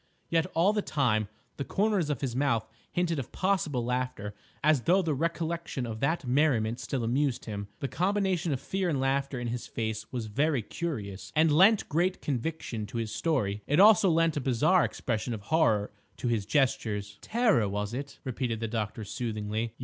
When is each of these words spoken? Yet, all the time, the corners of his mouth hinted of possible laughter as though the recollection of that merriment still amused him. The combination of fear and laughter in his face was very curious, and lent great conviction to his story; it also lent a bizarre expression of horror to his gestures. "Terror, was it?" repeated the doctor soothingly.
Yet, 0.29 0.47
all 0.55 0.73
the 0.73 0.81
time, 0.81 1.27
the 1.57 1.63
corners 1.63 2.09
of 2.09 2.21
his 2.21 2.35
mouth 2.35 2.67
hinted 2.91 3.19
of 3.19 3.31
possible 3.31 3.85
laughter 3.85 4.33
as 4.63 4.81
though 4.81 5.03
the 5.03 5.13
recollection 5.13 5.85
of 5.85 5.99
that 5.99 6.25
merriment 6.25 6.79
still 6.79 7.03
amused 7.03 7.45
him. 7.45 7.67
The 7.81 7.87
combination 7.87 8.51
of 8.51 8.59
fear 8.59 8.89
and 8.89 8.99
laughter 8.99 9.39
in 9.39 9.49
his 9.49 9.67
face 9.67 10.11
was 10.11 10.25
very 10.25 10.63
curious, 10.63 11.31
and 11.35 11.51
lent 11.55 11.87
great 11.87 12.19
conviction 12.19 12.87
to 12.87 12.97
his 12.97 13.13
story; 13.13 13.61
it 13.67 13.79
also 13.79 14.09
lent 14.09 14.35
a 14.37 14.41
bizarre 14.41 14.83
expression 14.85 15.35
of 15.35 15.41
horror 15.43 15.91
to 16.17 16.27
his 16.27 16.47
gestures. 16.47 17.19
"Terror, 17.21 17.69
was 17.69 17.93
it?" 17.93 18.17
repeated 18.25 18.59
the 18.59 18.67
doctor 18.67 19.03
soothingly. 19.03 19.75